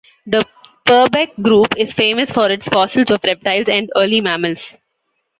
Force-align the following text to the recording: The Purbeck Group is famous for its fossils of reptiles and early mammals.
The 0.25 0.43
Purbeck 0.83 1.35
Group 1.43 1.75
is 1.77 1.93
famous 1.93 2.31
for 2.31 2.49
its 2.49 2.67
fossils 2.67 3.11
of 3.11 3.23
reptiles 3.23 3.69
and 3.69 3.87
early 3.95 4.19
mammals. 4.19 4.73